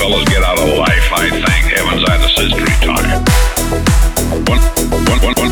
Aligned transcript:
fellas 0.00 0.24
get 0.32 0.42
out 0.42 0.58
of 0.58 0.68
life, 0.86 1.08
I 1.12 1.28
thank 1.44 1.64
heavens 1.76 2.02
I 2.08 2.16
desist 2.24 2.56
retire. 2.68 3.16
When, 4.48 4.60
when, 5.08 5.18
when, 5.24 5.34
when, 5.40 5.50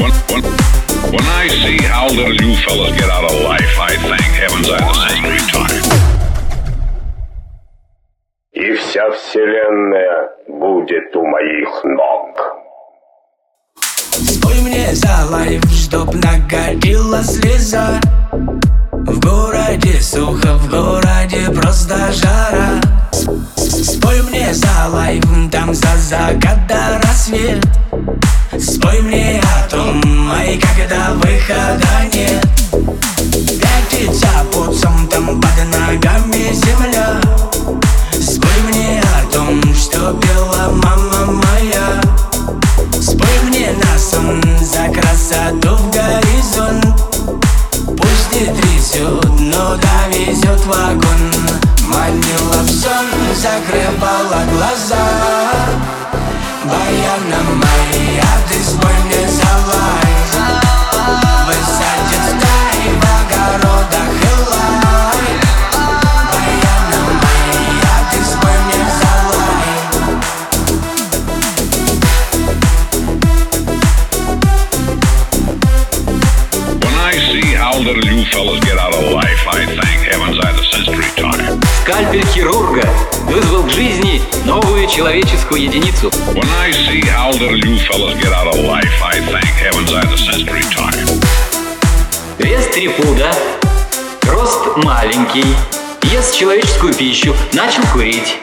when, 0.00 0.12
when, 0.30 0.42
when 1.12 1.26
I 1.42 1.44
see 1.60 1.78
how 1.94 2.06
little 2.08 2.36
you 2.42 2.56
fellas 2.64 2.92
get 3.00 3.10
out 3.16 3.24
of 3.30 3.36
life, 3.52 3.74
I 3.90 3.92
thank 4.10 4.30
heavens 4.42 4.68
I 4.70 4.78
desist 4.88 5.22
retire. 5.34 5.82
И 8.52 8.72
вся 8.76 9.10
вселенная 9.10 10.30
будет 10.48 11.14
у 11.14 11.26
моих 11.26 11.84
ног. 11.84 12.32
Спой 14.10 14.60
мне 14.62 14.94
за 14.94 15.26
лайф, 15.30 15.62
чтоб 15.70 16.14
накатила 16.14 17.22
слеза 17.22 18.00
В 19.04 19.18
городе 19.18 20.00
сухо, 20.00 20.56
в 20.58 20.70
городе 20.70 21.50
просто 21.50 21.96
жара 22.12 22.61
мне 24.52 24.54
за 24.54 24.88
лайф, 24.88 25.24
там 25.50 25.74
за 25.74 25.96
закат 25.96 26.66
до 26.66 27.00
рассвет. 27.02 27.64
Спой 28.58 29.00
мне 29.00 29.40
о 29.40 29.68
том, 29.68 30.00
ай, 30.30 30.60
когда 30.60 31.12
выхода 31.14 32.10
нет. 32.12 32.46
Пятится 33.60 34.28
пуцом, 34.52 35.08
там 35.08 35.40
под 35.40 35.56
ногами 35.72 36.52
земля. 36.52 37.20
Спой 38.12 38.60
мне 38.68 39.00
о 39.00 39.32
том, 39.32 39.62
что 39.74 40.12
пела 40.20 40.70
мама 40.82 41.32
моя. 41.32 42.00
Спой 43.00 43.38
мне 43.48 43.70
на 43.72 43.98
сон 43.98 44.42
за 44.60 44.92
красоту 44.92 45.76
в 45.76 45.90
горизонт. 45.90 46.84
Пусть 47.86 48.32
не 48.32 48.46
трясет, 48.54 49.40
но 49.40 49.76
довезет 49.76 50.64
вагон. 50.66 51.32
Манила 51.92 52.62
в 52.62 52.70
сон, 52.70 53.06
закрывала 53.34 54.21
Lago 54.32 54.56
Lazar 54.56 55.01
see 77.92 78.00
how 78.00 78.00
little 78.00 78.18
you 78.18 78.24
fellas 78.26 78.60
get 78.64 78.78
out 78.78 78.94
of 78.94 79.12
life, 79.12 79.46
I 79.48 79.66
thank 79.66 80.02
heavens 80.08 80.38
I 80.38 80.46
had 80.46 80.58
a 80.58 80.64
sensory 80.64 81.10
time. 81.16 81.60
Скальпель 81.82 82.26
хирурга 82.26 82.88
вызвал 83.24 83.64
к 83.64 83.70
жизни 83.70 84.22
новую 84.44 84.86
человеческую 84.88 85.62
единицу. 85.62 86.08
When 86.34 86.48
I 86.60 86.70
see 86.72 87.02
how 87.02 87.30
little 87.32 87.56
you 87.56 87.78
fellas 87.78 88.14
get 88.18 88.32
out 88.32 88.46
of 88.48 88.58
life, 88.60 88.92
I 89.02 89.20
thank 89.20 89.54
heavens 89.58 89.92
I 89.92 90.00
had 90.00 90.12
a 90.12 90.16
sensory 90.16 90.64
time. 90.70 91.22
Вес 92.38 92.66
три 92.68 92.88
пуда, 92.88 93.32
рост 94.28 94.76
маленький, 94.76 95.54
ест 96.04 96.34
человеческую 96.34 96.94
пищу, 96.94 97.34
начал 97.52 97.82
курить. 97.92 98.36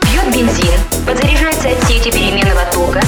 Пьет 0.00 0.34
бензин, 0.34 0.72
подзаряжается 1.06 1.68
от 1.68 1.84
сети 1.88 2.10
переменного 2.10 2.64
тока, 2.72 3.02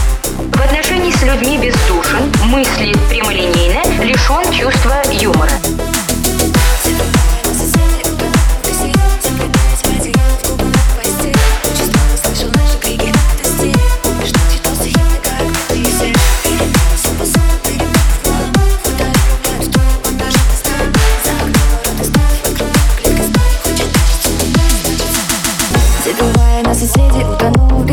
в 0.52 0.60
отношении 0.60 1.10
с 1.10 1.22
людьми 1.22 1.58
бездушен, 1.58 2.30
мыслит 2.44 2.98
прямолинейно, 3.08 3.82
лишен 4.04 4.52
чувства 4.52 5.02
юмора. 5.10 5.73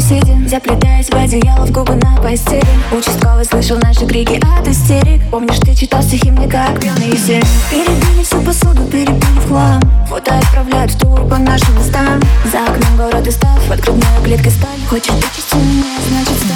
Беседе 0.01 0.37
Заплетаясь 0.47 1.09
в 1.09 1.15
одеяло 1.15 1.65
в 1.65 1.71
губы 1.71 1.95
на 1.95 2.17
постели. 2.21 2.65
Участковый 2.91 3.45
слышал 3.45 3.77
наши 3.77 4.05
крики 4.05 4.41
от 4.57 4.67
истерик. 4.67 5.21
Помнишь, 5.29 5.59
ты 5.59 5.75
читал 5.75 6.01
стихи 6.01 6.31
мне 6.31 6.47
как 6.47 6.79
пьяный 6.79 7.15
серик 7.17 7.45
Перебили 7.69 8.23
всю 8.23 8.41
посуду, 8.41 8.83
перебили 8.85 9.39
в 9.39 9.47
хлам. 9.47 9.81
Фото 10.09 10.37
отправляют 10.37 10.91
в 10.91 10.99
тур 10.99 11.27
по 11.27 11.37
нашим 11.37 11.77
местам. 11.77 12.19
За 12.51 12.63
окном 12.63 12.97
город 12.97 13.27
и 13.27 13.31
став, 13.31 13.59
под 13.69 13.79
грудной 13.81 14.23
клеткой 14.23 14.51
стали. 14.51 14.81
Хочешь 14.89 15.13
вычесть 15.13 15.53
меня, 15.53 15.85
значит 16.09 16.50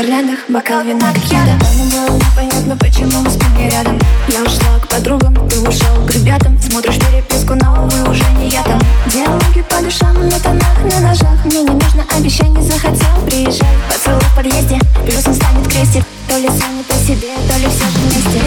гирляндах, 0.00 0.38
бокал 0.48 0.82
вина 0.82 1.12
как 1.12 1.24
яда 1.24 1.58
Давно 1.60 2.06
было 2.06 2.16
непонятно, 2.16 2.76
почему 2.76 3.20
мы 3.22 3.30
спим 3.30 3.56
не 3.56 3.68
рядом. 3.68 3.98
Я 4.28 4.42
ушла 4.42 4.78
к 4.80 4.88
подругам, 4.88 5.34
ты 5.48 5.60
ушел 5.60 6.06
к 6.06 6.10
ребятам. 6.12 6.58
Смотришь 6.60 6.98
переписку, 6.98 7.54
но, 7.54 7.84
увы, 7.84 8.10
уже 8.10 8.24
не 8.38 8.48
я 8.48 8.62
там. 8.62 8.80
Диалоги 9.12 9.62
по 9.68 9.82
душам, 9.82 10.14
на 10.28 10.38
тонах, 10.40 10.78
на 10.84 11.08
ножах. 11.08 11.44
Мне 11.44 11.62
не 11.62 11.70
нужно 11.70 12.04
обещаний, 12.16 12.62
захотел, 12.62 13.26
приезжай. 13.26 13.68
Поцелуй 13.88 14.20
в 14.20 14.36
подъезде, 14.36 14.78
плюсом 15.04 15.34
станет 15.34 15.68
крестик 15.68 16.04
То 16.28 16.38
ли 16.38 16.48
сами 16.48 16.82
по 16.88 16.94
себе, 16.94 17.34
то 17.48 17.58
ли 17.58 17.66
все 17.66 17.84
вместе. 17.94 18.40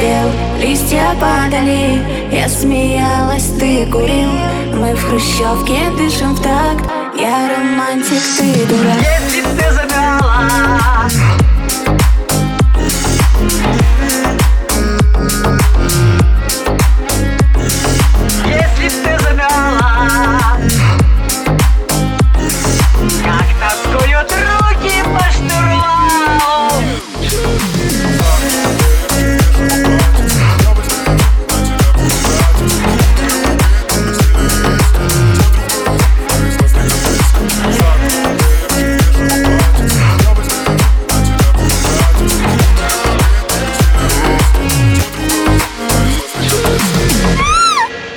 Пел, 0.00 0.30
листья 0.60 1.14
падали, 1.18 2.02
я 2.30 2.48
смеялась, 2.48 3.50
ты 3.58 3.86
курил. 3.86 4.30
Мы 4.74 4.94
в 4.94 5.02
хрущевке 5.02 5.90
дышим 5.96 6.34
в 6.34 6.42
такт 6.42 6.99
Я 7.20 7.50
романтик, 7.54 8.22
ты 8.38 8.64
дурак. 8.64 8.96
Если 8.96 9.42
ты 9.42 9.72
забрала 9.74 11.06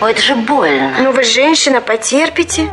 это 0.08 0.22
же 0.22 0.36
больно. 0.36 0.94
Ну 1.00 1.12
вы 1.12 1.24
женщина, 1.24 1.82
потерпите. 1.82 2.70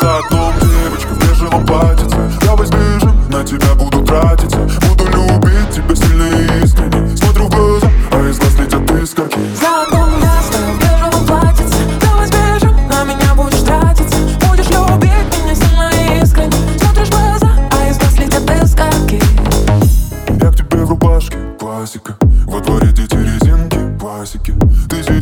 За 0.00 0.18
окном 0.18 0.52
девочка 0.60 1.08
в 1.08 1.30
бежевом 1.30 1.66
платьице 1.66 2.16
Давай 2.44 2.66
сбежим, 2.66 3.30
на 3.30 3.44
тебя 3.44 3.74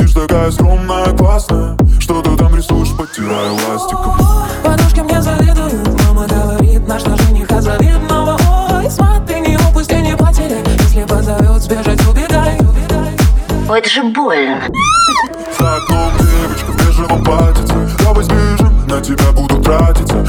Ты 0.00 0.08
сидишь 0.08 0.23
такая 0.23 0.50
скромная, 0.50 1.12
классная. 1.14 1.76
Что 1.99 2.23
ты 2.23 2.35
там 2.35 2.56
рисуешь, 2.56 2.97
подтирая 2.97 3.50
ластиком. 3.50 4.17
Подружки 4.64 5.00
мне 5.00 5.20
завидуют 5.20 6.02
Мама 6.06 6.26
говорит, 6.26 6.88
наш 6.88 7.05
на 7.05 7.19
жениха 7.19 7.61
завидного. 7.61 8.38
Ой, 8.73 8.91
смотри, 8.91 9.41
не 9.41 9.58
упусти, 9.58 9.97
не 9.97 10.17
потеряй 10.17 10.64
Если 10.79 11.05
позовет 11.05 11.62
сбежать, 11.62 12.00
убегай 12.08 12.58
Ой, 13.69 13.79
это 13.79 13.91
же 13.91 14.02
больно. 14.05 14.62
За 15.58 15.76
окном 15.76 16.12
девочка 16.17 16.73
в 16.73 16.76
бежевом 16.79 17.23
платьице. 17.23 17.91
Давай 18.02 18.25
сбежим, 18.25 18.87
на 18.87 19.02
тебя 19.02 19.32
буду 19.32 19.61
тратиться 19.61 20.25